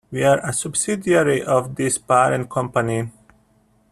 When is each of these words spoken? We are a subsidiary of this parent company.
We 0.09 0.23
are 0.23 0.39
a 0.43 0.51
subsidiary 0.51 1.43
of 1.43 1.75
this 1.75 1.99
parent 1.99 2.49
company. 2.49 3.11